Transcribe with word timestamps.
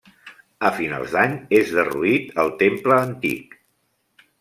A 0.69 0.71
finals 0.77 1.13
d'any 1.17 1.37
és 1.59 1.75
derruït 1.77 2.35
el 2.47 2.53
temple 2.67 3.01
antic. 3.05 3.59